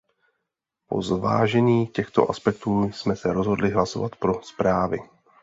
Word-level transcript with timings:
Po 0.89 1.01
zvážení 1.01 1.87
těchto 1.87 2.29
aspektů 2.29 2.91
jsme 2.93 3.15
se 3.15 3.33
rozhodli 3.33 3.69
hlasovat 3.69 4.15
pro 4.15 4.43
zprávy. 4.43 4.99